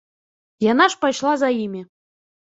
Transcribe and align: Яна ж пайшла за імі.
Яна 0.71 0.87
ж 0.95 0.99
пайшла 1.03 1.33
за 1.43 1.49
імі. 1.67 1.81